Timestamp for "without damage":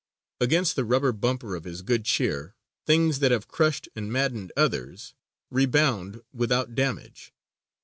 6.33-7.31